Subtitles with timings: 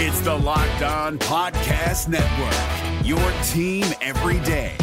[0.00, 3.18] It's the Locked On Podcast Network, your
[3.48, 4.76] team every day.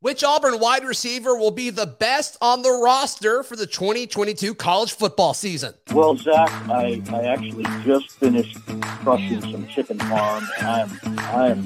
[0.00, 4.94] Which Auburn wide receiver will be the best on the roster for the 2022 college
[4.94, 5.74] football season?
[5.92, 8.56] Well, Zac, I, I actually just finished
[9.02, 11.62] crushing some chicken farm, and I'm I'm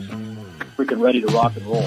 [0.77, 1.87] freaking ready to rock and roll.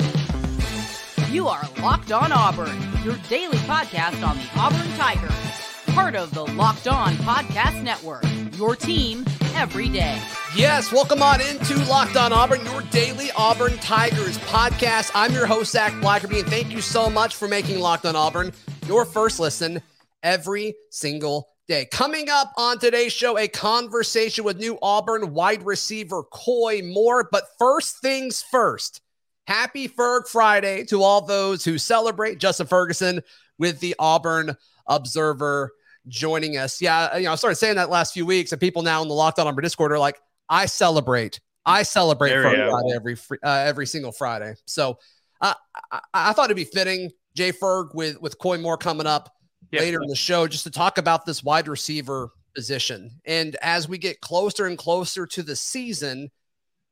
[1.30, 5.61] You are Locked On Auburn, your daily podcast on the Auburn Tigers,
[5.94, 8.24] part of the Locked On Podcast Network.
[8.58, 10.22] Your team every day.
[10.56, 15.12] Yes, welcome on into Locked On Auburn, your daily Auburn Tigers podcast.
[15.14, 18.54] I'm your host, Zac Blackerby, and thank you so much for making Locked On Auburn
[18.88, 19.82] your first listen
[20.24, 21.86] every single day.
[21.92, 27.28] Coming up on today's show, a conversation with new Auburn wide receiver Koy Moore.
[27.30, 29.02] But first things first,
[29.46, 33.22] happy Ferg Friday to all those who celebrate Justin Ferguson
[33.58, 34.56] with the Auburn
[34.88, 35.74] Observer
[36.08, 36.82] joining us.
[36.82, 39.14] Yeah, you know, I started saying that last few weeks, and people now in the
[39.14, 41.40] Locked On Auburn Discord are like, I celebrate.
[41.66, 44.56] I celebrate every uh, every single Friday.
[44.66, 44.98] So
[45.42, 45.54] uh,
[45.92, 49.34] I, I thought it'd be fitting, Jay Ferg, with with Koy Moore coming up
[49.72, 49.82] yep.
[49.82, 53.12] later in the show, just to talk about this wide receiver position.
[53.26, 56.30] And as we get closer and closer to the season,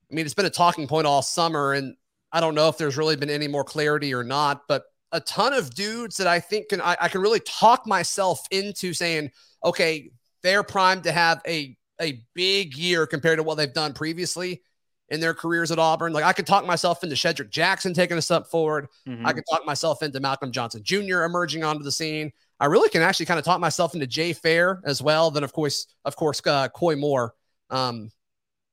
[0.10, 1.96] I mean, it's been a talking point all summer, and
[2.32, 5.54] I don't know if there's really been any more clarity or not, but a ton
[5.54, 9.32] of dudes that I think can I, I can really talk myself into saying,
[9.64, 10.12] okay,
[10.44, 14.62] they're primed to have a a big year compared to what they've done previously
[15.10, 16.14] in their careers at Auburn.
[16.14, 18.88] Like I could talk myself into Shedrick Jackson taking a step forward.
[19.08, 19.26] Mm-hmm.
[19.26, 21.24] I could talk myself into Malcolm Johnson Jr.
[21.24, 22.32] emerging onto the scene.
[22.60, 25.32] I really can actually kind of talk myself into Jay Fair as well.
[25.32, 27.34] Then of course, of course, uh, Koy Moore,
[27.70, 28.12] um,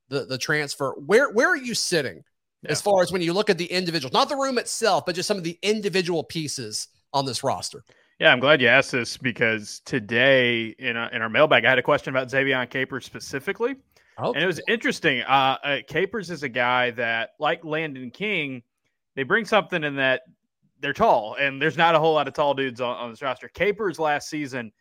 [0.08, 0.94] the the transfer.
[0.98, 2.22] Where where are you sitting
[2.66, 2.72] yeah.
[2.72, 5.26] as far as when you look at the individuals, not the room itself, but just
[5.26, 7.84] some of the individual pieces on this roster?
[8.18, 11.78] Yeah, I'm glad you asked this because today in, a, in our mailbag, I had
[11.78, 13.76] a question about Ze'Vian Capers specifically.
[14.18, 14.34] Okay.
[14.34, 15.20] And it was interesting.
[15.22, 18.62] Uh, uh, Capers is a guy that, like Landon King,
[19.14, 20.22] they bring something in that
[20.80, 23.48] they're tall, and there's not a whole lot of tall dudes on, on this roster.
[23.48, 24.72] Capers last season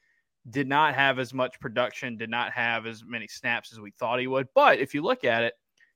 [0.49, 4.19] did not have as much production, did not have as many snaps as we thought
[4.19, 4.47] he would.
[4.53, 5.53] But if you look at it,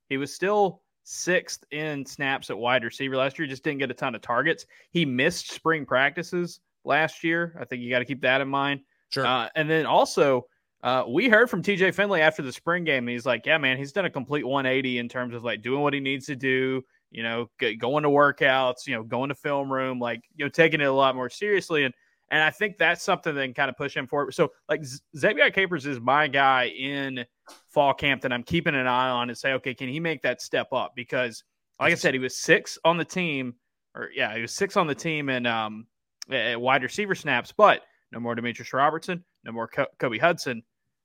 [0.09, 3.95] he was still sixth in snaps at wide receiver last year, just didn't get a
[3.95, 4.65] ton of targets.
[4.91, 7.57] He missed spring practices last year.
[7.59, 8.81] I think you got to keep that in mind.
[9.11, 9.25] Sure.
[9.25, 10.45] Uh, and then also,
[10.83, 13.07] uh, we heard from TJ Finley after the spring game.
[13.07, 15.93] he's like, yeah, man, he's done a complete 180 in terms of like doing what
[15.93, 17.49] he needs to do, you know,
[17.79, 20.93] going to workouts, you know, going to film room, like, you know, taking it a
[20.93, 21.85] lot more seriously.
[21.85, 21.93] And,
[22.31, 24.33] and I think that's something that can kind of push him forward.
[24.33, 24.81] So, like,
[25.15, 27.25] Ze'Vian Capers is my guy in
[27.67, 30.41] fall camp that I'm keeping an eye on and say, okay, can he make that
[30.41, 30.93] step up?
[30.95, 31.43] Because,
[31.79, 33.55] like I said, he was six on the team,
[33.95, 35.87] or yeah, he was six on the team, and um,
[36.29, 37.81] wide receiver snaps, but
[38.11, 39.69] no more Demetris Robertson, no more
[39.99, 40.63] Kobe Hudson.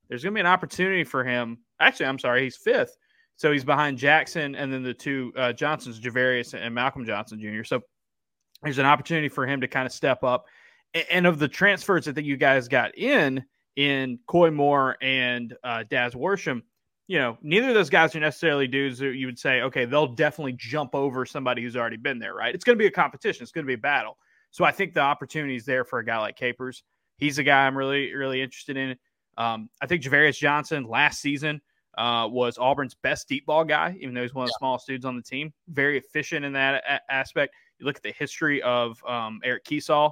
[0.09, 1.59] There's going to be an opportunity for him.
[1.81, 2.97] Actually, I'm sorry, he's fifth.
[3.37, 7.65] So he's behind Jackson and then the two uh, Johnsons, Ja'Varrius and Malcolm Johnson Jr.
[7.65, 7.81] So
[8.63, 10.47] there's an opportunity for him to kind of step up.
[11.11, 13.45] And of the transfers that you guys got in,
[13.77, 16.63] in Koy Moore and uh, Daz Worsham,
[17.07, 20.15] you know, neither of those guys are necessarily dudes that you would say, okay, they'll
[20.15, 22.55] definitely jump over somebody who's already been there, right?
[22.55, 23.43] It's going to be a competition.
[23.43, 24.17] It's going to be a battle.
[24.53, 26.85] So I think the opportunity is there for a guy like Capers.
[27.19, 28.97] He's a guy I'm really, really interested in.
[29.37, 31.61] Um, I think Ja'Varrius Johnson last season
[31.99, 34.61] uh, was Auburn's best deep ball guy, even though he's one of the yeah.
[34.61, 35.53] smallest dudes on the team.
[35.69, 37.55] Very efficient in that a- aspect.
[37.79, 40.11] You look at the history of um, Eric Kiesau,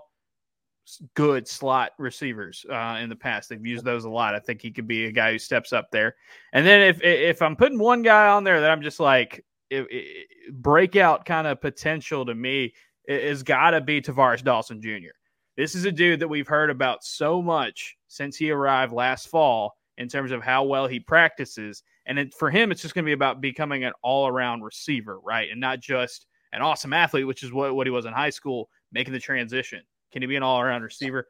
[1.14, 3.48] good slot receivers uh, in the past.
[3.48, 4.34] They've used those a lot.
[4.34, 6.16] I think he could be a guy who steps up there.
[6.52, 9.86] And then if if I'm putting one guy on there that I'm just like it,
[9.90, 12.74] it, breakout kind of potential to me,
[13.06, 15.12] is got to be Tar'Varish Dawson Jr.
[15.56, 19.76] This is a dude that we've heard about so much since he arrived last fall
[19.98, 21.82] in terms of how well he practices.
[22.06, 25.20] And it, for him, it's just going to be about becoming an all around receiver,
[25.20, 25.50] right?
[25.50, 28.68] And not just an awesome athlete, which is what, what he was in high school,
[28.92, 29.82] making the transition.
[30.12, 31.28] Can he be an all around receiver?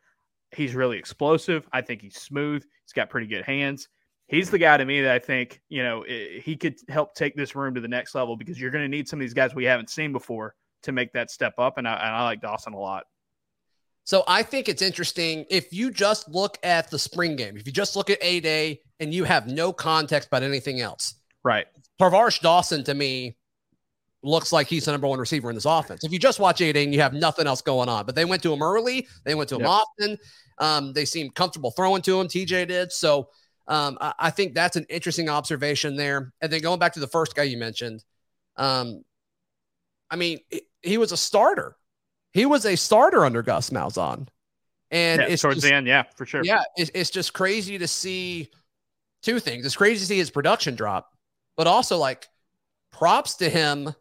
[0.55, 1.67] He's really explosive.
[1.73, 2.63] I think he's smooth.
[2.85, 3.89] He's got pretty good hands.
[4.29, 7.55] He's the guy to me that I think, you know, he could help take this
[7.55, 9.65] room to the next level because you're going to need some of these guys we
[9.65, 11.79] haven't seen before to make that step up.
[11.79, 13.05] And I, and I like Dawson a lot.
[14.05, 17.73] So I think it's interesting if you just look at the spring game, if you
[17.73, 21.15] just look at A Day and you have no context about anything else.
[21.45, 21.67] Right.
[22.01, 23.37] Tar'Varish Dawson to me
[24.23, 26.05] looks like he's the number one receiver in this offense.
[26.05, 28.25] If you just watch A Day and you have nothing else going on, but they
[28.25, 29.71] went to him early, they went to him yep.
[29.71, 30.19] often.
[30.59, 32.29] Um, they seemed comfortable throwing to him.
[32.29, 32.93] TJ did.
[32.93, 33.29] So
[33.67, 36.33] um, I, I, think that's an interesting observation there.
[36.41, 38.05] And then going back to the first guy you mentioned,
[38.57, 39.03] um,
[40.11, 40.41] I mean,
[40.83, 41.77] he was a starter.
[42.33, 44.29] He was a starter under Gus Malzahn.
[44.91, 46.43] And yeah, it's towards just, the end, yeah, for sure.
[46.45, 48.51] Yeah, it's, it's just crazy to see
[49.23, 49.65] two things.
[49.65, 51.11] It's crazy to see his production drop,
[51.57, 52.29] but also like
[52.91, 53.95] props to him,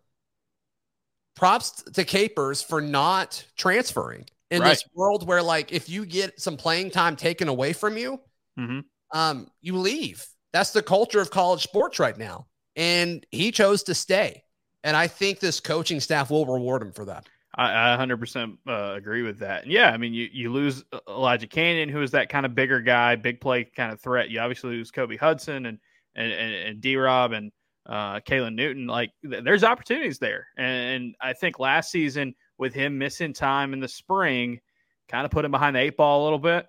[1.41, 4.69] props to Capers for not transferring in Right.
[4.69, 8.21] this world where like if you get some playing time taken away from you,
[8.59, 8.83] Mhm.
[9.11, 10.23] um, you leave.
[10.53, 12.45] That's the culture of college sports right now.
[12.75, 14.43] And he chose to stay.
[14.83, 17.27] And I think this coaching staff will reward him for that.
[17.55, 19.63] I, I 100% uh, agree with that.
[19.63, 22.81] And yeah, I mean, you, you lose Elijah Canion, who is that kind of bigger
[22.81, 24.29] guy, big play kind of threat.
[24.29, 25.79] You obviously lose Kobe Hudson and
[26.13, 27.51] and and, and D Rob and
[27.91, 28.87] uh, Caylin Newton.
[28.87, 30.47] Like, th- there's opportunities there.
[30.57, 34.61] And I think last season, with him missing time in the spring,
[35.09, 36.67] kind of put him behind the eight ball a little bit.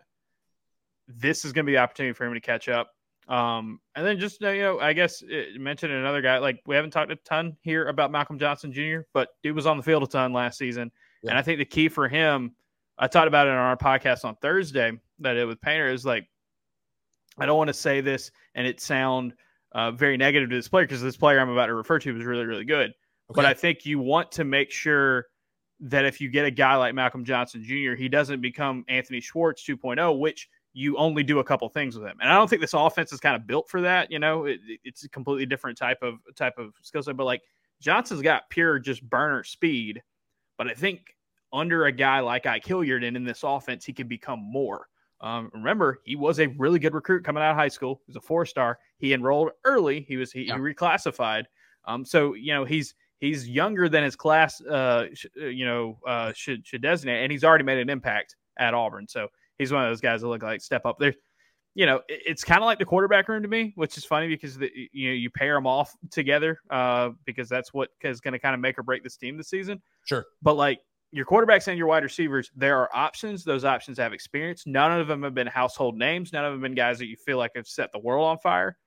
[1.06, 2.90] This is going to be the opportunity for him to catch up.
[3.28, 6.38] Um, and then just uh, you know, I guess uh, mention another guy.
[6.38, 9.76] Like we haven't talked a ton here about Malcolm Johnson Jr., but dude was on
[9.76, 10.90] the field a ton last season,
[11.22, 11.30] Yeah.
[11.30, 12.54] and I think the key for him,
[12.98, 16.28] I talked about it on our podcast on Thursday that it with Painter is like,
[17.38, 19.34] I don't want to say this and it sound
[19.74, 22.24] uh, very negative to this player because this player I'm about to refer to was
[22.24, 22.92] really really good,
[23.28, 25.26] but I think you want to make sure
[25.80, 29.64] that if you get a guy like Malcolm Johnson Jr., he doesn't become Anthony Schwartz
[29.66, 32.16] 2.0, which you only do a couple things with him.
[32.20, 34.10] And I don't think this offense is kind of built for that.
[34.10, 37.16] You know, it, it's a completely different type of type of skill set.
[37.16, 37.42] But like
[37.80, 40.02] Johnson's got pure just burner speed.
[40.56, 41.16] But I think
[41.52, 44.86] under a guy like Ike Hilliard and in this offense, he can become more.
[45.22, 48.00] Um, remember, he was a really good recruit coming out of high school.
[48.06, 48.78] He was a four star.
[48.98, 50.04] He enrolled early.
[50.08, 50.54] He was he, Yeah.
[50.56, 51.44] he reclassified.
[51.84, 54.60] Um, so you know he's he's younger than his class.
[54.60, 58.36] Uh, sh- uh, you know uh, should should designate, and he's already made an impact
[58.58, 59.06] at Auburn.
[59.08, 59.28] So
[59.58, 60.98] he's one of those guys that look like step up.
[60.98, 61.14] There,
[61.74, 64.28] you know, it- it's kind of like the quarterback room to me, which is funny
[64.28, 68.32] because the, you know you pair them off together uh, because that's what is going
[68.32, 69.80] to kind of make or break this team this season.
[70.04, 70.24] Sure.
[70.42, 70.80] But like
[71.12, 73.44] your quarterbacks and your wide receivers, there are options.
[73.44, 74.66] Those options have experience.
[74.66, 76.32] None of them have been household names.
[76.32, 78.38] None of them have been guys that you feel like have set the world on
[78.38, 78.78] fire.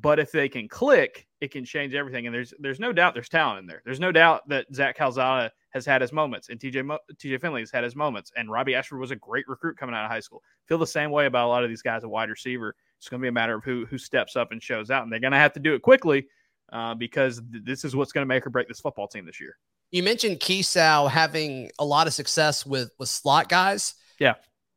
[0.00, 2.26] But if they can click, it can change everything.
[2.26, 3.82] And there's there's no doubt there's talent in there.
[3.84, 7.60] There's no doubt that Zach Calzada has had his moments, and TJ Mo- TJ Finley
[7.60, 10.20] has had his moments, and Robbie Ashford was a great recruit coming out of high
[10.20, 10.42] school.
[10.66, 12.74] Feel the same way about a lot of these guys at wide receiver.
[12.98, 15.12] It's going to be a matter of who who steps up and shows out, and
[15.12, 16.26] they're going to have to do it quickly
[16.72, 19.40] uh, because th- this is what's going to make or break this football team this
[19.40, 19.58] year.
[19.92, 23.94] You mentioned Kiesau having a lot of success with with slot guys.
[24.18, 24.34] Yeah.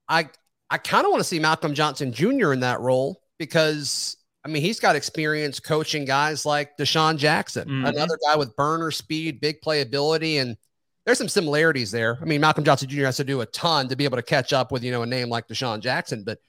[0.08, 0.30] I
[0.70, 2.52] I kind of want to see Malcolm Johnson Jr.
[2.54, 7.88] in that role because I mean he's got experience coaching guys like DeSean Jackson, Mhm.
[7.90, 10.58] another guy with burner speed, big playability, and
[11.06, 12.18] there's some similarities there.
[12.22, 13.06] I mean Malcolm Johnson Jr.
[13.06, 15.06] has to do a ton to be able to catch up with you know a
[15.08, 16.40] name like DeSean Jackson, but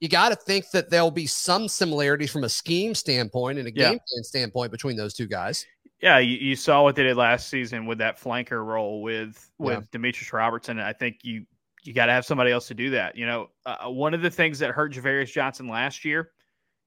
[0.00, 3.72] you got to think that there'll be some similarities from a scheme standpoint and a
[3.72, 3.90] Yeah.
[3.90, 5.64] game plan standpoint between those two guys.
[6.02, 9.86] Yeah, you, you saw what they did last season with that flanker role with with
[9.92, 9.98] Yeah.
[9.98, 10.78] Demetris Robertson.
[10.78, 11.46] And I think you
[11.84, 13.16] you got to have somebody else to do that.
[13.16, 16.30] You know, uh, one of the things that hurt Ja'Varrius Johnson last year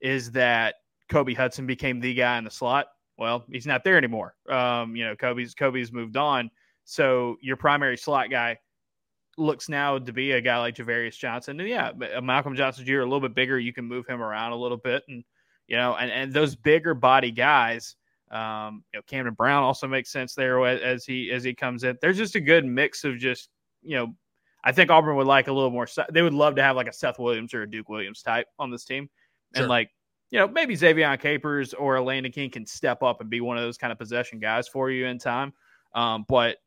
[0.01, 0.75] is that
[1.09, 2.87] Kobe Hudson became the guy in the slot.
[3.17, 4.35] Well, he's not there anymore.
[4.49, 6.51] Um, you know, Kobe's Kobe's moved on,
[6.83, 8.57] so your primary slot guy
[9.37, 11.59] looks now to be a guy like Ja'Varrius Johnson.
[11.59, 12.99] And yeah, uh, Malcolm Johnson Jr.
[12.99, 13.57] a little bit bigger.
[13.59, 15.23] You can move him around a little bit, and
[15.67, 17.95] you know, and and those bigger body guys.
[18.31, 21.97] Um, you know, Camden Brown also makes sense there as, he as he comes in.
[22.01, 23.49] There's just a good mix of just
[23.81, 24.15] you know,
[24.63, 25.87] I think Auburn would like a little more.
[26.11, 28.71] They would love to have like a Seth Williams or a Duke Williams type on
[28.71, 29.09] this team,
[29.53, 29.63] Sure.
[29.63, 29.91] and like
[30.31, 33.57] you know maybe Ze'Vian Capers or a Landon King can step up and be one
[33.57, 35.53] of those kind of possession guys for you in time.
[35.93, 36.57] Um, but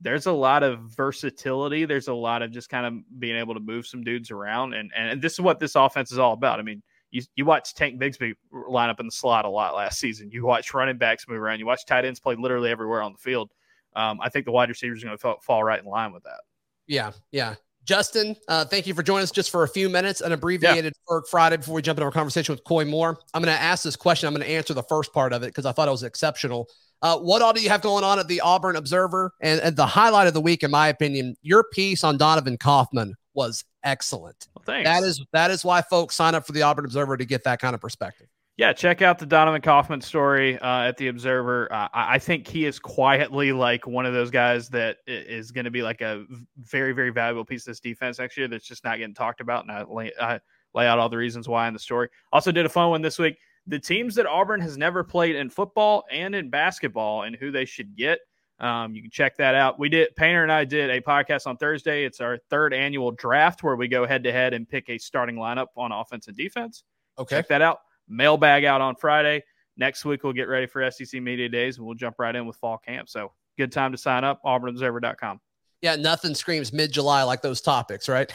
[0.00, 1.84] there's a lot of versatility.
[1.84, 4.92] There's a lot of just kind of being able to move some dudes around, and
[4.94, 6.60] and this is what this offense is all about.
[6.60, 8.34] I mean, you you watch Tank Bigsby
[8.68, 10.30] line up in the slot a lot last season.
[10.30, 11.58] You watch running backs move around.
[11.58, 13.50] You watch tight ends play literally everywhere on the field.
[13.96, 16.22] Um, I think the wide receivers are going to fall, fall right in line with
[16.24, 16.40] that.
[16.86, 17.54] Yeah, yeah.
[17.84, 21.22] Justin, uh, thank you for joining us just for a few minutes, an abbreviated Ferg
[21.30, 23.18] Friday before we jump into our conversation with Koy Moore.
[23.32, 24.26] I'm going to ask this question.
[24.26, 26.68] I'm going to answer the first part of it because I thought it was exceptional.
[27.00, 29.32] Uh, what all do you have going on at the Auburn Observer?
[29.40, 33.14] And, and the highlight of the week, in my opinion, your piece on Donovan Kaufman
[33.32, 34.48] was excellent.
[34.54, 34.88] Well, thanks.
[34.88, 37.60] That is that is why folks sign up for the Auburn Observer to get that
[37.60, 38.28] kind of perspective.
[38.58, 41.72] yeah, check out the Donovan Kaufman story uh, at the Observer.
[41.72, 45.70] Uh, I, think he is quietly like one of those guys that is going to
[45.70, 46.24] be like a
[46.56, 49.62] very, very valuable piece of this defense next year that's just not getting talked about.
[49.62, 50.40] And I lay, I
[50.74, 52.08] lay out all the reasons why in the story.
[52.32, 53.38] Also, did a fun one this week.
[53.68, 57.64] The teams that Auburn has never played in football and in basketball and who they
[57.64, 58.18] should get.
[58.60, 59.78] Um, you can check that out.
[59.78, 62.04] We did Painter and I did a podcast on Thursday.
[62.04, 65.36] It's our third annual draft where we go head to head and pick a starting
[65.36, 66.82] lineup on offense and defense.
[67.18, 67.36] Okay.
[67.36, 67.80] Check that out.
[68.08, 69.44] Mailbag out on Friday.
[69.76, 72.56] Next week, we'll get ready for SEC Media Days and we'll jump right in with
[72.56, 73.08] fall camp.
[73.08, 74.42] So, good time to sign up.
[74.44, 75.40] AuburnObserver.com.
[75.82, 78.32] Yeah, nothing screams mid July like those topics, right?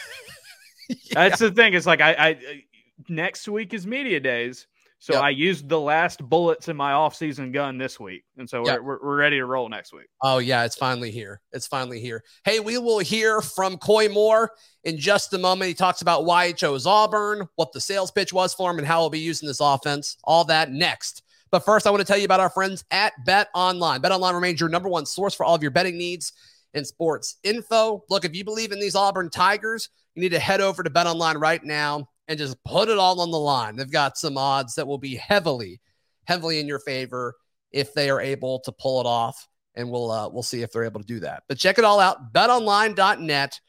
[1.11, 1.73] That's the thing.
[1.73, 2.63] It's like I, I
[3.09, 4.67] next week is media days.
[5.03, 5.21] So Yep.
[5.21, 8.79] I used the last bullets in my off-season gun this week, and so Yep.
[8.79, 10.05] we're, we're, we're ready to roll next week.
[10.21, 11.41] Oh yeah, it's finally here.
[11.51, 12.23] It's finally here.
[12.45, 14.51] Hey, we will hear from Koy Moore
[14.85, 15.67] in just a moment.
[15.67, 18.87] He talks about why he chose Auburn, what the sales pitch was for him, and
[18.87, 20.15] how he'll be using this offense.
[20.23, 21.21] All that next.
[21.51, 24.01] But first, I want to tell you about our friends at BetOnline.
[24.01, 26.31] Bet Online remains your number one source for all of your betting needs
[26.73, 28.05] and sports info.
[28.09, 31.41] Look, if you believe in these Auburn Tigers, you need to head over to BetOnline
[31.41, 33.75] right now and just put it all on the line.
[33.75, 35.81] They've got some odds that will be heavily,
[36.25, 37.35] heavily in your favor
[37.71, 40.83] if they are able to pull it off and we'll uh, we'll see if they're
[40.83, 41.43] able to do that.
[41.47, 43.59] But check it all out, betonline.net,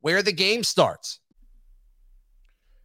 [0.00, 1.20] where the game starts.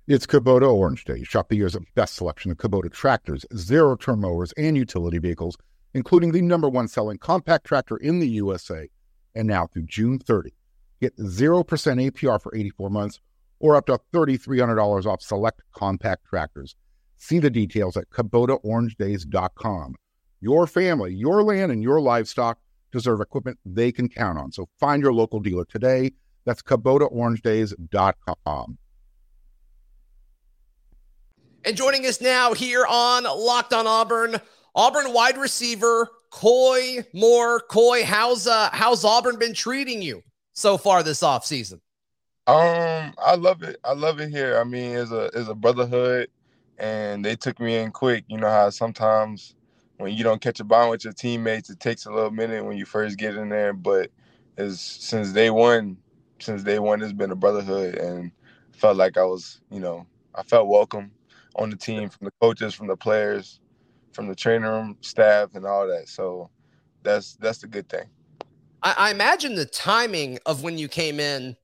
[0.08, 1.24] It's Kubota Orange Day.
[1.24, 5.56] Shop the year's best selection of Kubota tractors, zero turn mowers, and utility vehicles,
[5.94, 8.90] including the number one selling compact tractor in the USA.
[9.36, 10.54] And now through June 30,
[11.02, 13.20] get 0% APR for 84 months
[13.64, 16.76] or up to $3,300 off select compact tractors.
[17.18, 19.96] See the details at KubotaOrangeDays.com.
[20.42, 22.60] Your family, your land, and your livestock
[22.92, 24.52] deserve equipment they can count on.
[24.52, 26.12] So find your local dealer today.
[26.44, 28.78] That's KubotaOrangeDays.com.
[31.66, 34.42] And joining us now here on Locked on Auburn,
[34.76, 37.62] Auburn wide receiver Koy Moore.
[37.62, 41.80] Koy, how's uh how's Auburn been treating you so far this offseason?
[42.46, 43.78] Um, I love it.
[43.86, 44.58] I love it here.
[44.58, 46.30] I mean, it's a it's a brotherhood,
[46.78, 48.26] and they took me in quick.
[48.28, 49.56] You know how sometimes
[49.98, 52.78] when you don't catch a bond with your teammates, it takes a little minute when
[52.78, 53.72] you first get in there.
[53.72, 54.10] But
[54.58, 55.96] it's since day one,
[56.40, 58.32] since day one, it's been a brotherhood, and
[58.74, 61.12] felt like I was, you know, I felt welcome
[61.56, 63.62] on the team from the coaches, from the players,
[64.12, 66.10] from the training room staff, and all that.
[66.10, 66.50] So
[67.04, 68.10] that's that's the good thing.
[68.82, 71.56] I, I imagine the timing of when you came in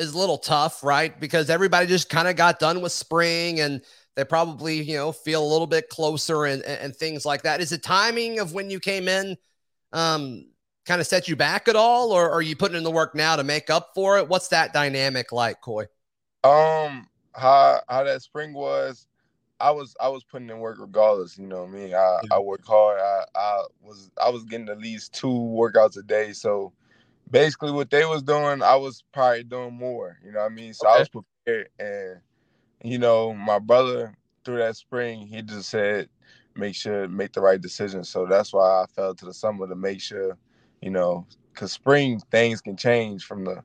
[0.00, 1.18] is a little tough, right?
[1.20, 3.82] Because everybody just kind of got done with spring and
[4.16, 7.60] they probably, you know, feel a little bit closer and, and, things like that.
[7.60, 9.36] Is the timing of when you came in
[9.92, 10.46] um,
[10.84, 13.36] kind of set you back at all, or are you putting in the work now
[13.36, 14.28] to make up for it?
[14.28, 15.84] What's that dynamic like, Koy?
[16.42, 19.06] Um, how how that spring was,
[19.60, 21.38] I was I was putting in work regardless.
[21.38, 21.94] You know what I mean?
[21.94, 22.98] I I worked hard.
[22.98, 26.32] I I was I was getting at least two workouts a day.
[26.32, 26.72] So
[27.30, 30.18] basically, what they was doing, I was probably doing more.
[30.24, 30.74] You know what I mean?
[30.74, 32.20] So I was prepared, and
[32.82, 36.08] you know, my brother through that spring, he just said,
[36.56, 38.04] make sure make the right decision.
[38.04, 40.36] So that's why I fell to the summer to make sure,
[40.80, 43.62] you know, because spring things can change from the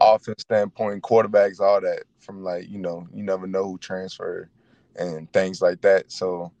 [0.00, 2.04] offense standpoint, quarterbacks, all that.
[2.20, 4.48] From like, you know, you never know who transferred
[4.94, 6.12] and things like that.
[6.12, 6.52] So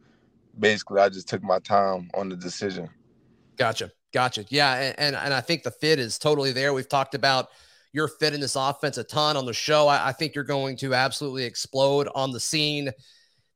[0.58, 2.88] basically, I just took my time on the decision.
[3.56, 3.92] Gotcha.
[4.12, 4.44] Gotcha.
[4.48, 4.74] Yeah.
[4.74, 6.72] And, and, and I think the fit is totally there.
[6.72, 7.48] We've talked about
[7.92, 9.88] your fit in this offense a ton on the show.
[9.88, 12.90] I, I think you're going to absolutely explode on the scene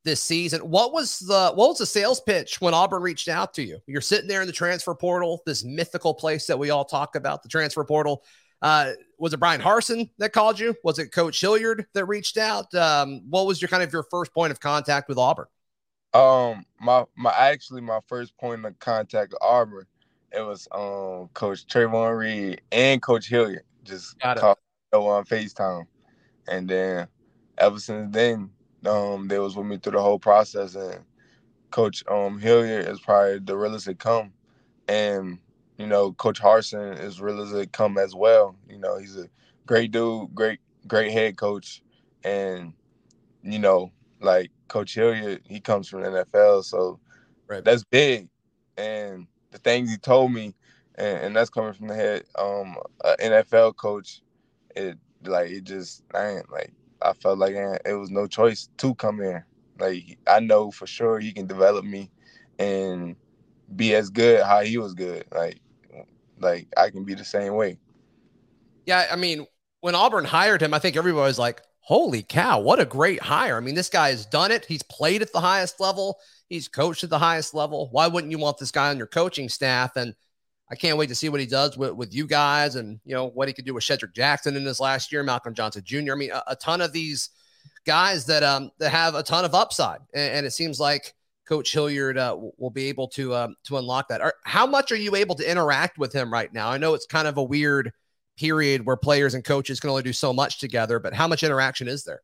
[0.05, 0.61] this season.
[0.61, 3.79] What was the what was the sales pitch when Auburn reached out to you?
[3.87, 7.43] You're sitting there in the transfer portal, this mythical place that we all talk about,
[7.43, 8.25] the transfer portal.
[8.63, 10.75] Uh, was it Bryan Harsin that called you?
[10.83, 12.73] Was it Coach Hilliard that reached out?
[12.75, 15.47] Um, what was your kind of your first point of contact with Auburn?
[16.15, 19.87] Um, my my actually my first point of contact with Auburn,
[20.37, 24.59] it was um Coach Trovon Reed and Coach Hilliard just called
[24.93, 25.87] on FaceTime,
[26.49, 27.09] and then
[27.59, 28.51] ever since then,
[28.87, 31.05] um, they was with me through the whole process, and
[31.71, 34.33] Coach um Hilliard is probably the realest it come,
[34.89, 35.39] and
[35.79, 38.57] you know Coach Harsin is real as it come as well.
[38.69, 39.29] You know he's a
[39.67, 41.83] great dude, great great head coach,
[42.25, 42.75] and
[43.43, 47.01] you know like Coach Hilliard, he comes from the NFL, so
[47.49, 47.65] Right.
[47.65, 48.29] that's big.
[48.77, 50.55] And the things he told me,
[50.97, 52.77] and, and that's coming from the head um
[53.21, 54.23] NFL coach,
[54.77, 56.73] it like it just I like
[57.03, 59.43] I felt like it was no choice to come in.
[59.79, 62.11] Like I know for sure he can develop me
[62.59, 63.17] and
[63.77, 65.25] be as good how he was good.
[65.33, 65.61] Like
[66.41, 67.79] like I can be the same way.
[68.87, 69.47] Yeah, I mean,
[69.81, 73.57] when Auburn hired him, I think everybody was like, holy cow, what a great hire.
[73.57, 74.65] I mean, this guy has done it.
[74.65, 77.89] He's played at the highest level, he's coached at the highest level.
[77.91, 79.97] Why wouldn't you want this guy on your coaching staff?
[79.97, 80.15] And
[80.71, 83.29] I can't wait to see what he does with, with you guys and, you know,
[83.29, 86.13] what he could do with Shedrick Jackson in his last year, Malcolm Johnson Jr.
[86.13, 87.31] I mean, a, a ton of these
[87.85, 90.01] guys that um that have a ton of upside.
[90.13, 91.15] And, and it seems like
[91.47, 94.21] Coach Hilliard uh, will- be able to um, to unlock that.
[94.21, 96.69] Are, how much are you able to interact with him right now?
[96.69, 97.93] I know it's kind of a weird
[98.37, 101.89] period where players and coaches can only do so much together, but how much interaction
[101.89, 102.23] is there?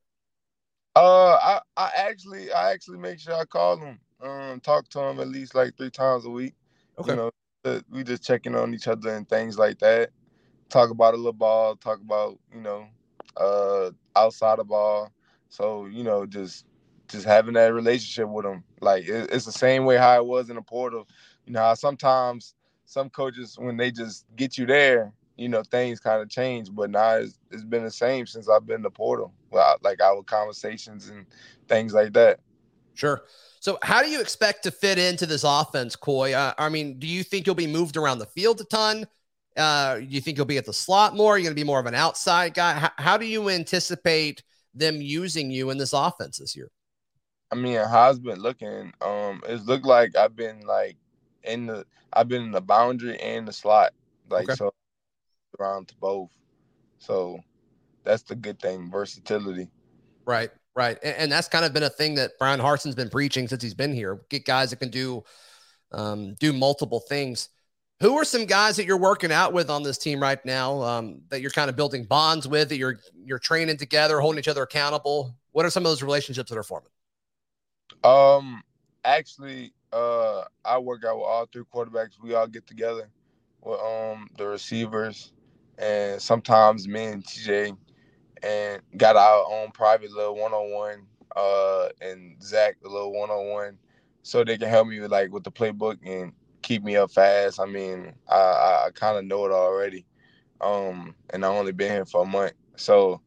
[0.94, 5.20] Uh, I, I actually, I actually make sure I call him, um, talk to him
[5.20, 6.54] at least like three times a week.
[6.98, 7.10] Okay.
[7.10, 7.30] You know,
[7.64, 10.10] uh, we just checking on each other and things like that.
[10.68, 11.76] Talk about a little ball.
[11.76, 12.86] Talk about you know,
[13.36, 15.12] uh, outside of ball.
[15.48, 16.64] So you know, just
[17.08, 18.64] just having that relationship with him.
[18.80, 21.06] Like it, it's the same way how it was in the portal.
[21.46, 26.22] You know, sometimes some coaches when they just get you there, you know, things kind
[26.22, 26.72] of change.
[26.72, 29.32] But now it's, it's been the same since I've been in the portal.
[29.50, 31.26] Well, like our conversations and
[31.68, 32.40] things like that.
[32.94, 33.22] Sure.
[33.60, 36.32] So, how do you expect to fit into this offense, Koy?
[36.32, 39.06] Uh, I mean, do you think you'll be moved around the field a ton?
[39.56, 41.38] Uh, you think you'll be at the slot more?
[41.38, 42.72] You're going to be more of an outside guy.
[42.74, 44.42] How, how do you anticipate
[44.74, 46.70] them using you in this offense this year?
[47.50, 50.96] I mean, how it's been looking, um, it's looked like I've been like
[51.44, 53.92] in the, I've been in the boundary and the slot,
[54.30, 54.54] like okay.
[54.54, 54.72] so
[55.60, 56.30] around to both.
[56.98, 57.38] So
[58.04, 59.68] that's the good thing, versatility.
[60.24, 63.48] Right, right, and, and that's kind of been a thing that Bryan Harsin's been preaching
[63.48, 64.20] since he's been here.
[64.28, 65.24] Get guys that can do,
[65.92, 67.48] um, do multiple things.
[68.00, 71.20] Who are some guys that you're working out with on this team right now um,
[71.28, 74.62] that you're kind of building bonds with, that you're you're training together, holding each other
[74.62, 75.36] accountable?
[75.52, 76.90] What are some of those relationships that are forming?
[78.02, 78.62] Um,
[79.04, 82.20] actually, uh, I work out with all three quarterbacks.
[82.20, 83.08] We all get together
[83.60, 85.32] with um the receivers,
[85.78, 87.76] and sometimes me and TJ,
[88.42, 91.06] and got our own private little one on one.
[91.34, 93.78] Uh, and Zach a little one on one,
[94.22, 97.60] so they can help me with like with the playbook and keep me up fast.
[97.60, 100.04] I mean, I, I, I kind of know it already.
[100.60, 102.52] Um, and I only been here for a month.
[102.76, 103.20] So,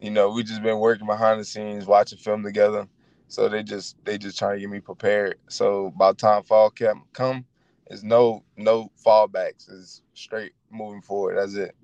[0.00, 2.86] you know, we just been working behind the scenes, watching film together.
[3.28, 5.38] So they just they just trying to get me prepared.
[5.48, 7.46] So by the time fall camp come,
[7.86, 9.70] it's no no fallbacks.
[9.70, 11.38] It's straight moving forward.
[11.38, 11.74] That's it.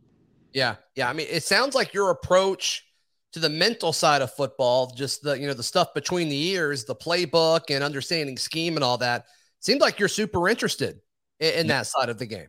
[0.52, 1.08] Yeah, yeah.
[1.08, 2.84] I mean, it sounds like your approach
[3.32, 6.84] to the mental side of football, just the you know the stuff between the ears,
[6.84, 9.26] the playbook, and understanding scheme and all that
[9.60, 11.00] seems like you're super interested
[11.40, 12.48] in, in that side of the game.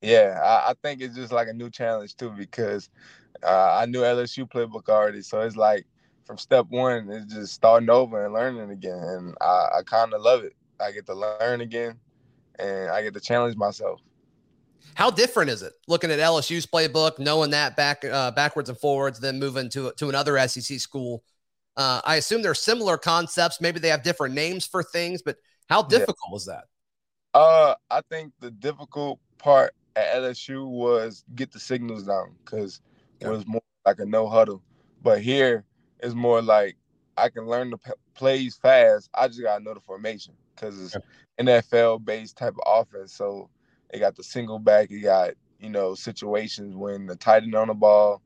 [0.00, 2.88] Yeah, I, I, think it's just like a new challenge too because
[3.42, 5.84] uh, I knew LSU playbook already, so it's like
[6.24, 10.22] from step one, it's just starting over and learning again, and I, I kind of
[10.22, 10.54] love it.
[10.80, 11.98] I get to learn again,
[12.58, 14.00] and I get to challenge myself.
[14.94, 19.20] How different is it looking at LSU's playbook, knowing that back uh, backwards and forwards,
[19.20, 21.22] then moving to to another SEC school?
[21.76, 23.60] Uh, I assume they're similar concepts.
[23.60, 25.36] Maybe they have different names for things, but
[25.68, 26.32] how difficult yeah.
[26.32, 26.64] was that?
[27.32, 32.80] Uh, I think the difficult part at LSU was get the signals down because
[33.20, 33.28] yeah.
[33.28, 34.62] it was more like a no huddle.
[35.02, 35.64] But here
[36.00, 36.76] it's more like
[37.16, 39.08] I can learn the p- plays fast.
[39.14, 40.96] I just gotta know the formation because it's
[41.38, 41.62] yeah.
[41.62, 43.14] NFL based type of offense.
[43.14, 43.48] So
[43.92, 44.90] they got the single back.
[44.90, 48.22] You got you know situations when the tight end on the ball,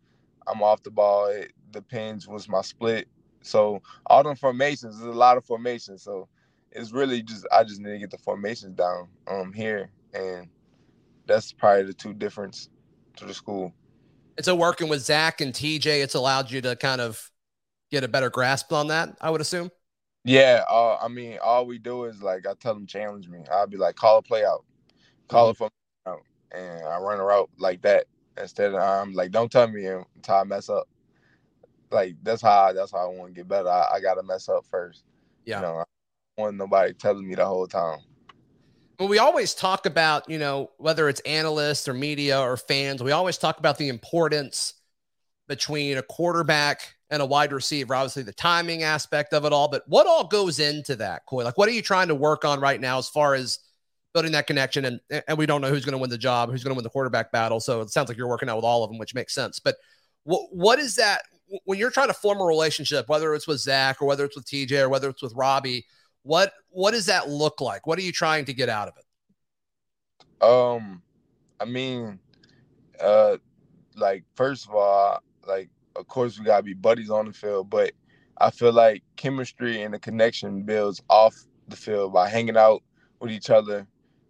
[0.47, 1.27] I'm off the ball.
[1.27, 3.09] It depends what's my split.
[3.43, 6.03] So all them formations, there's a lot of formations.
[6.03, 6.29] So
[6.73, 10.49] it's really just I just need to get the formations down um here, and
[11.27, 12.69] that's probably the two difference
[13.17, 13.73] to the school.
[14.37, 17.31] And so working with Zach and TJ, it's allowed you to kind of
[17.91, 19.17] get a better grasp on that.
[19.21, 19.71] I would assume.
[20.25, 23.45] Yeah, uh, I mean, all we do is like I tell them challenge me.
[23.53, 24.65] I'll be like, call a play out,
[25.29, 25.71] call it for
[26.07, 28.07] out, and I run a route like that
[28.41, 30.89] instead of I'm um, like, don't tell me until I mess up.
[31.91, 33.69] Like that's how that's how I want to get better.
[33.69, 35.05] I, I got to mess up first.
[35.45, 35.57] Yeah.
[35.57, 35.85] You know, I
[36.37, 38.01] don't want nobody telling me the whole time.
[38.99, 43.11] Well, we always talk about, you know, whether it's analysts or media or fans, we
[43.11, 44.75] always talk about the importance
[45.49, 47.95] between a quarterback and a wide receiver.
[47.95, 51.45] Obviously, the timing aspect of it all, but what all goes into that, Koy?
[51.45, 53.59] Like, what are you trying to work on right now as far as
[54.15, 54.87] building that connection?
[54.87, 56.85] And and we don't know who's going to win the job, who's going to win
[56.85, 57.61] the quarterback battle.
[57.61, 59.59] So it sounds like you're working out with all of them, which makes sense.
[59.59, 59.77] But
[60.23, 61.23] what what is that
[61.65, 64.47] when you're trying to form a relationship, whether it's with Zach or whether it's with
[64.47, 65.85] TJ or whether it's with Robbie?
[66.23, 67.87] What what does that look like?
[67.87, 69.05] What are you trying to get out of it?
[70.45, 71.03] Um,
[71.61, 72.19] I mean,
[73.01, 73.37] uh,
[73.97, 77.93] like first of all, like of course we gotta be buddies on the field, but
[78.39, 81.35] I feel like chemistry and the connection builds off
[81.69, 82.83] the field by hanging out
[83.21, 83.87] with each other.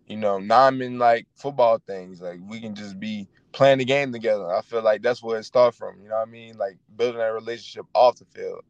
[0.07, 2.21] You know, not in like football things.
[2.21, 4.53] Like we can just be playing the game together.
[4.53, 6.01] I feel like that's where it starts from.
[6.03, 6.59] You know what I mean?
[6.59, 8.63] Like building that relationship off the field.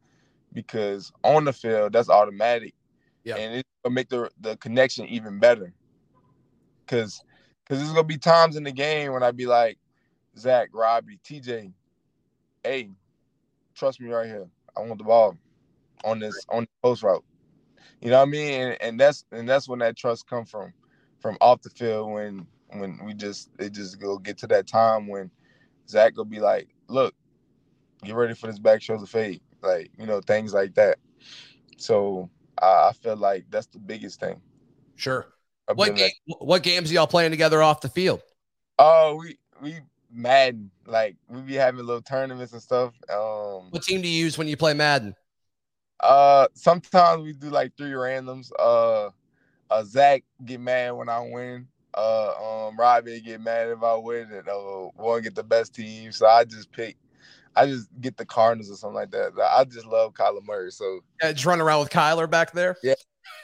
[0.53, 2.75] Because on the field, that's automatic.
[3.25, 3.37] Yeah.
[3.37, 5.73] And it's gonna make the the connection even better.
[6.87, 7.25] Cause
[7.69, 9.79] cause there's gonna be times in the game when I be like,
[10.39, 11.73] Zach, Robbie, TJ,
[12.63, 12.91] hey,
[13.75, 14.47] trust me right here.
[14.77, 15.37] I want the ball
[16.05, 17.25] on this on the post route.
[18.01, 18.61] You know what I mean?
[18.61, 20.73] And, and that's and that's when that trust come from
[21.25, 25.07] from off the field when when we just it just go get to that time
[25.07, 25.31] when
[25.89, 27.15] Zach will be like, look,
[28.03, 29.41] get ready for this back shoulder fade.
[29.63, 30.99] Like, you know, things like that.
[31.79, 32.29] So
[32.61, 34.39] I, I feel like that's the biggest thing.
[34.97, 35.25] Sure.
[35.75, 38.21] What game, what games y'all playing together off the field?
[38.79, 39.77] Oh, we we
[40.13, 40.71] Madden.
[40.85, 42.93] Like we be having little tournaments and stuff.
[43.09, 45.15] Um What team do you use when you play Madden?
[46.01, 48.51] Uh, sometimes we do like three randoms.
[48.59, 49.09] Uh,
[49.75, 51.67] uh Zach get mad when I win.
[51.97, 56.11] Uh, um, Robbie get mad if I win, and uh, won't get the best team.
[56.13, 56.97] So I just pick.
[57.57, 59.33] I just get the Cardinals or something like that.
[59.39, 60.73] I just love Kyler Murray.
[60.73, 62.77] So yeah, just running around with Kyler back there.
[62.83, 62.95] Yeah,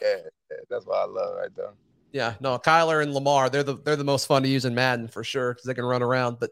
[0.02, 0.16] yeah,
[0.50, 1.74] yeah that's what I love right there.
[2.12, 5.06] Yeah, no, Kyler and Lamar, they're the they're the most fun to use in Madden
[5.06, 6.38] for sure because they can run around.
[6.40, 6.50] But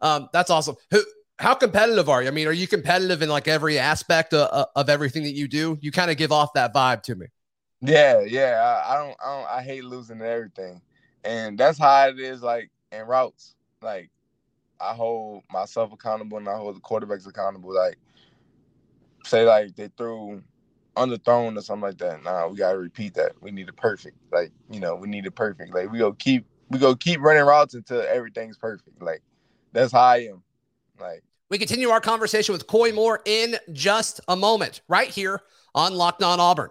[0.00, 0.74] um, that's awesome.
[0.90, 1.00] Who
[1.38, 2.28] how competitive are you?
[2.28, 5.78] I mean, are you competitive in like every aspect of, of everything that you do?
[5.80, 7.26] You kind of give off that vibe to me.
[7.80, 8.82] Yeah, yeah.
[8.86, 10.80] I, I, don't, I don't, I hate losing everything,
[11.24, 12.42] and that's how it is.
[12.42, 14.10] Like in routes, like
[14.80, 17.74] I hold myself accountable and I hold the quarterbacks accountable.
[17.74, 17.98] Like
[19.24, 20.42] say, like they threw
[20.96, 22.22] underthrown or something like that.
[22.22, 23.32] Nah, we gotta repeat that.
[23.40, 24.16] We need it perfect.
[24.32, 25.74] Like you know, we need it perfect.
[25.74, 29.02] Like we go keep, we go keep running routes until everything's perfect.
[29.02, 29.22] Like
[29.72, 30.42] that's how I am.
[30.98, 35.42] Like we continue our conversation with Koy Moore in just a moment, right here
[35.74, 36.70] on Locked On Auburn.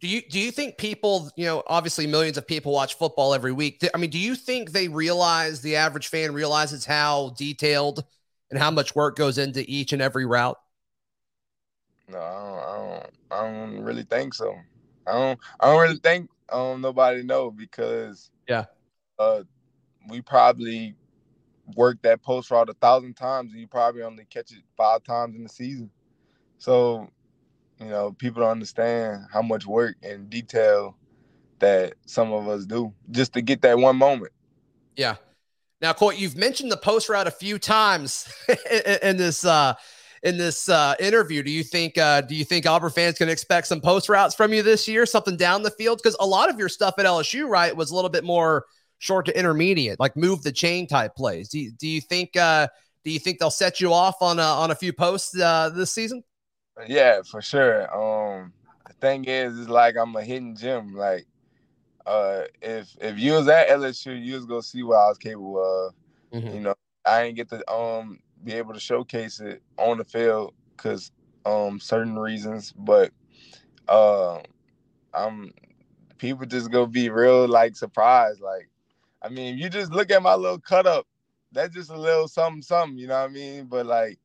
[0.00, 3.52] Do you do you think people, you know, obviously millions of people watch football every
[3.52, 3.82] week.
[3.92, 8.04] I mean, do you think they realize the average fan realizes how detailed
[8.50, 10.56] and how much work goes into each and every route?
[12.08, 12.58] No, I don't.
[12.58, 14.54] I don't, I don't really think so.
[15.06, 15.40] I don't.
[15.60, 18.66] I don't really think um nobody know because yeah,
[19.18, 19.42] uh,
[20.08, 20.94] we probably
[21.76, 25.36] work that post route a thousand times and you probably only catch it five times
[25.36, 25.90] in the season.
[26.58, 27.08] So,
[27.80, 30.96] you know, people don't understand how much work and detail
[31.60, 34.32] that some of us do just to get that one moment.
[34.96, 35.16] Yeah.
[35.80, 38.32] Now, Court, you've mentioned the post route a few times
[39.02, 39.74] in this uh
[40.24, 41.42] in this uh interview.
[41.42, 44.52] Do you think uh do you think Auburn fans can expect some post routes from
[44.52, 46.00] you this year, something down the field?
[46.02, 48.64] Because a lot of your stuff at LSU, right, was a little bit more
[48.98, 51.48] short to intermediate, like move the chain type plays.
[51.48, 52.66] Do you, do you think uh,
[53.04, 55.92] do you think they'll set you off on a, on a few posts uh, this
[55.92, 56.24] season?
[56.86, 57.82] Yeah, for sure.
[57.94, 58.52] Um,
[58.86, 60.94] the thing is, it's like I'm a hidden gem.
[60.94, 61.26] Like,
[62.06, 65.58] uh, if if you was at LSU, you was gonna see what I was capable
[65.58, 65.94] of.
[66.32, 66.54] Mm-hmm.
[66.54, 70.54] You know, I ain't get to um be able to showcase it on the field
[70.76, 71.10] because
[71.44, 73.12] um certain reasons, but
[73.88, 74.40] uh,
[75.14, 75.52] I'm
[76.18, 78.40] people just gonna be real like surprised.
[78.40, 78.68] Like
[79.22, 81.06] I mean, you just look at my little cut up,
[81.52, 82.98] that's just a little something, something.
[82.98, 83.66] You know what I mean?
[83.66, 84.18] But like,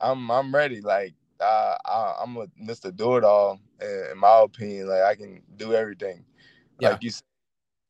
[0.00, 0.80] I'm I'm ready.
[0.80, 2.94] Like, uh, I, I'm a Mr.
[2.94, 4.88] Do It All, in my opinion.
[4.88, 6.24] Like, I can do everything.
[6.78, 6.90] Yeah.
[6.90, 7.10] Like you,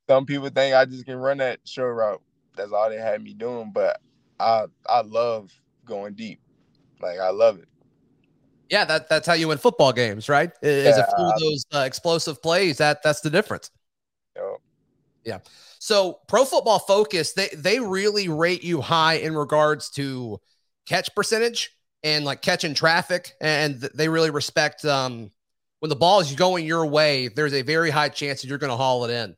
[0.08, 2.22] some people think I just can run that short route.
[2.56, 3.70] That's all they had me doing.
[3.72, 4.00] But
[4.38, 5.52] I I love
[5.84, 6.40] going deep.
[7.00, 7.68] Like, I love it.
[8.68, 10.50] Yeah, that, that's how you win football games, right?
[10.62, 12.78] Is yeah, a few of those uh, explosive plays.
[12.78, 13.70] That that's the difference.
[14.36, 14.44] Yep.
[15.24, 15.38] Yeah.
[15.80, 20.38] So Pro Football Focus, they they really rate you high in regards to
[20.86, 25.30] catch percentage and like catching traffic, and they really respect um,
[25.80, 27.28] when the ball is going your way.
[27.28, 29.36] There's a very high chance that you're going to haul it in.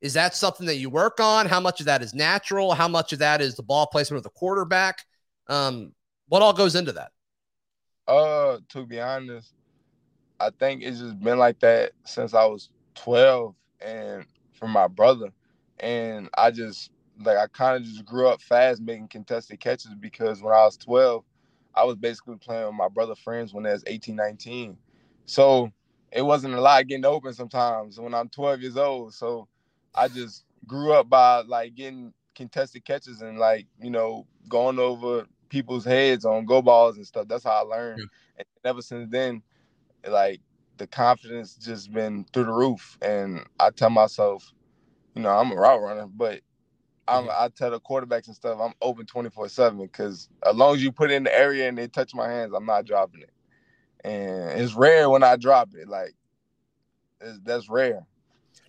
[0.00, 1.46] Is that something that you work on?
[1.46, 2.74] How much of that is natural?
[2.74, 5.04] How much of that is the ball placement of the quarterback?
[5.48, 5.92] Um,
[6.28, 7.10] what all goes into that?
[8.06, 9.54] Uh, to be honest,
[10.38, 15.30] I think it's just been like that since I was 12, and from my brother
[15.80, 20.42] and I just like I kind of just grew up fast making contested catches because
[20.42, 21.24] when I was 12,
[21.74, 24.76] I was basically playing with my brother friends when I was 18, 19.
[25.26, 25.72] So
[26.12, 29.14] it wasn't a lot getting open sometimes when I'm 12 years old.
[29.14, 29.48] So
[29.94, 35.26] I just grew up by like getting contested catches and like, you know, going over
[35.48, 37.28] people's heads on go balls and stuff.
[37.28, 38.00] That's how I learned.
[38.00, 38.06] Yeah.
[38.38, 39.42] And ever since then,
[40.06, 40.40] like
[40.76, 42.98] the confidence just been through the roof.
[43.02, 44.52] And I tell myself,
[45.14, 46.40] you know, I'm a route runner, but
[47.06, 50.82] I'm, I tell the quarterbacks and stuff, I'm open 24 7 because as long as
[50.82, 53.30] you put it in the area and they touch my hands, I'm not dropping it.
[54.04, 55.88] And it's rare when I drop it.
[55.88, 56.14] Like,
[57.42, 58.06] that's rare.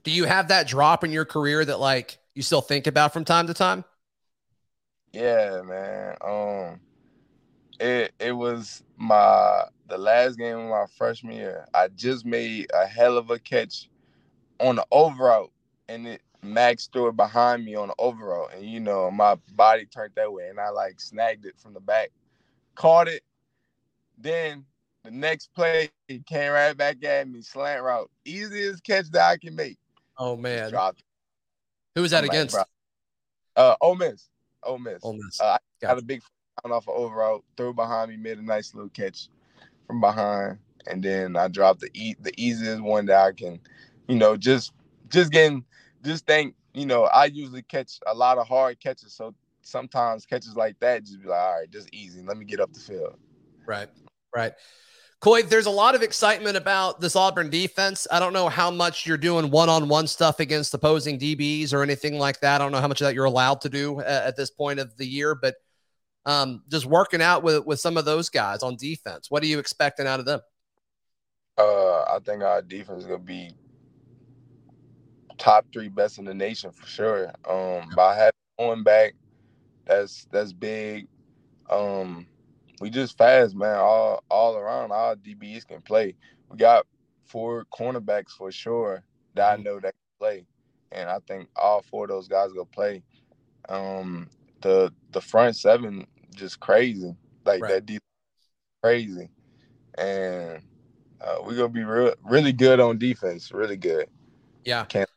[0.04, 3.26] Do you have that drop in your career that, like, you still think about from
[3.26, 3.84] time to time?
[5.12, 6.16] Yeah, man.
[6.22, 6.80] Um,
[7.80, 11.68] it it was my the last game of my freshman year.
[11.74, 13.90] I just made a hell of a catch
[14.60, 15.52] on the over route,
[15.88, 19.86] and it Max threw it behind me on the overall, and you know my body
[19.86, 22.12] turned that way, and I like snagged it from the back,
[22.76, 23.24] caught it.
[24.18, 24.66] Then
[25.04, 29.38] The next play, he came right back at me, slant route, easiest catch that I
[29.38, 29.78] can make.
[30.18, 31.04] Oh man, Dropped.
[31.96, 32.54] who was that I'm against?
[32.56, 32.64] bro.
[33.56, 34.30] Uh, Ole Miss.
[34.64, 35.00] Ole Miss.
[35.04, 35.40] Ole Miss.
[35.40, 35.98] Uh, I got Gotcha.
[36.00, 36.22] a big
[36.64, 39.28] down off of overout, threw behind me, made a nice little catch
[39.88, 43.60] from behind, and then I dropped the e- the easiest one that I can,
[44.08, 44.74] you know, just
[45.10, 45.64] just getting
[46.06, 50.56] just think, you know, I usually catch a lot of hard catches, so sometimes catches
[50.56, 52.22] like that just be like, all right, just easy.
[52.22, 53.18] Let me get up the field.
[53.66, 53.90] Right,
[54.36, 54.54] right.
[55.22, 58.06] Koy, there's a lot of excitement about this Auburn defense.
[58.12, 62.42] I don't know how much you're doing one-on-one stuff against opposing DBs or anything like
[62.42, 62.62] that.
[62.62, 64.80] I don't know how much of that you're allowed to do at, at this point
[64.80, 65.56] of the year, but
[66.26, 69.32] um, just working out with with some of those guys on defense.
[69.32, 70.42] What are you expecting out of them?
[71.58, 73.56] Uh, I think our defense is gonna be
[75.38, 77.32] top three best in the nation for sure.
[77.50, 79.14] Um, by having Owen back,
[79.86, 81.08] that's that's big.
[81.70, 82.28] Um,
[82.80, 83.78] we just fast, man.
[83.78, 86.16] All all around, all DBs can play.
[86.50, 86.86] We got
[87.26, 89.04] four cornerbacks for sure
[89.36, 90.46] that I know that can play,
[90.92, 93.04] and I think all four of those guys will play.
[93.70, 94.30] Um,
[94.62, 97.70] the the front seven just crazy, like Right.
[97.72, 98.02] that deep
[98.84, 99.30] crazy,
[99.98, 100.62] and
[101.22, 103.52] uh, we're gonna be real, really good on defense.
[103.52, 104.08] Really good.
[104.64, 104.86] Yeah.
[104.86, 105.10] Can't-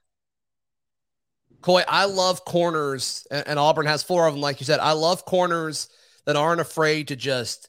[1.61, 4.81] Koy, I love corners, and, and Auburn has four of them, like you said.
[4.81, 5.89] I love corners
[6.25, 7.69] that aren't afraid to just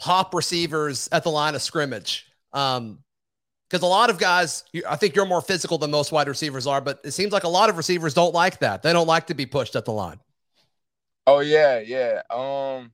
[0.00, 2.26] pop receivers at the line of scrimmage.
[2.52, 2.98] Um,
[3.68, 6.80] because a lot of guys, I think you're more physical than most wide receivers are,
[6.80, 8.82] but it seems like a lot of receivers don't like that.
[8.82, 10.18] They don't like to be pushed at the line.
[11.26, 12.22] Oh yeah, yeah.
[12.30, 12.90] Um,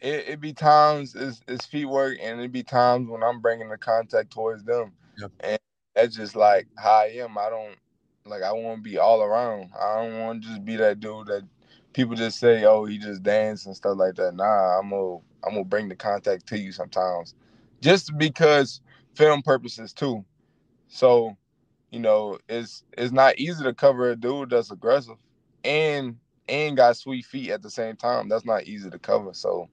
[0.00, 3.68] it it be times it's, it's feet work, and it be times when I'm bringing
[3.68, 5.32] the contact towards them, Yep.
[5.40, 5.58] and
[5.96, 7.36] that's just like how I am.
[7.36, 7.76] I don't
[8.30, 9.70] like I want to be all around.
[9.80, 11.44] I don't want to just be that dude that
[11.94, 14.34] people just say, oh, he just dance and stuff like that.
[14.36, 17.34] Nah, I'm gonna I'm gonna bring the contact to you sometimes,
[17.82, 18.82] just because
[19.16, 20.24] film purposes too.
[20.88, 21.36] So,
[21.90, 25.16] you know, it's it's not easy to cover a dude that's aggressive
[25.64, 26.16] and
[26.48, 28.28] and got sweet feet at the same time.
[28.28, 29.34] That's not easy to cover.
[29.34, 29.68] So,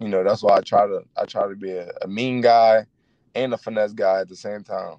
[0.00, 2.86] you know, that's why I try to I try to be a, a mean guy
[3.34, 4.96] and a finesse guy at the same time.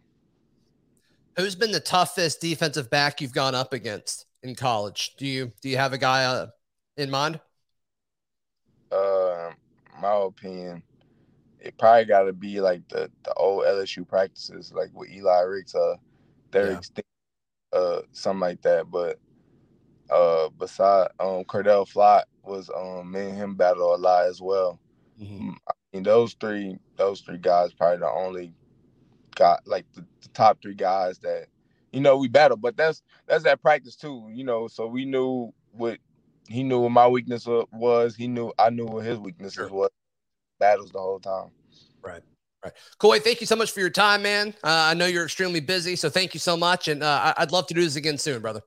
[1.35, 5.15] Who's been the toughest defensive back you've gone up against in college?
[5.17, 6.47] Do you do you have a guy uh,
[6.97, 7.39] in mind?
[8.91, 9.51] Uh,
[10.01, 10.83] my opinion,
[11.59, 15.75] it probably got to be like the the old LSU practices, like with Eli Ricks,
[15.75, 15.95] uh,
[16.51, 17.03] Derek Yeah.
[17.73, 18.91] Uh, something like that.
[18.91, 19.19] But
[20.09, 24.79] uh, beside um, Cordale Flott was um, me and him battle a lot as well.
[25.21, 28.53] Mm, I mean, those three, those three guys probably the only
[29.35, 31.47] got like the, the top three guys that
[31.91, 32.57] you know we battle.
[32.57, 34.67] But that's that's that practice too, you know.
[34.67, 35.97] So we knew what
[36.47, 38.15] he knew what my weakness was.
[38.15, 39.69] He knew I knew what his weaknesses Sure.
[39.69, 39.89] was.
[40.59, 41.49] Battles the whole time.
[42.01, 42.21] Right.
[42.63, 42.73] Right.
[42.97, 44.53] Koy, thank you so much for your time, man.
[44.63, 47.67] Uh, I know you're extremely busy, so thank you so much, and uh, I'd love
[47.67, 48.61] to do this again soon, brother.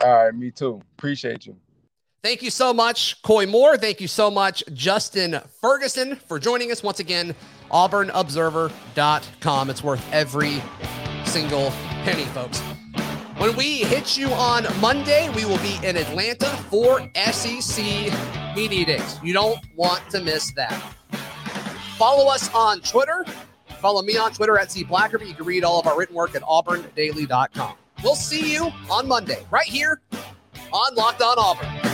[0.00, 0.80] All right, me too.
[0.96, 1.56] Appreciate you.
[2.24, 3.76] Thank you so much, Koy Moore.
[3.76, 7.34] Thank you so much, Justin Ferguson, for joining us once again.
[7.70, 9.68] AuburnObserver.com.
[9.68, 10.62] It's worth every
[11.26, 11.70] single
[12.04, 12.60] penny, folks.
[13.36, 17.84] When we hit you on Monday, we will be in Atlanta for SEC
[18.56, 19.20] Media Days.
[19.22, 20.72] You don't want to miss that.
[21.98, 23.26] Follow us on Twitter.
[23.82, 25.28] Follow me on Twitter at C Blackerby.
[25.28, 27.74] You can read all of our written work at auburndaily.com.
[28.02, 30.00] We'll see you on Monday, right here
[30.72, 31.93] on Locked On Auburn.